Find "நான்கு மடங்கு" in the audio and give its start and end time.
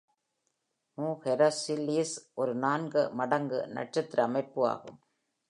2.55-3.67